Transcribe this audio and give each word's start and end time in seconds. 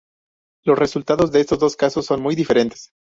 Los 0.65 0.79
resultados 0.79 1.29
en 1.29 1.41
estos 1.41 1.59
dos 1.59 1.75
casos 1.75 2.07
son 2.07 2.23
muy 2.23 2.33
diferentes. 2.33 2.91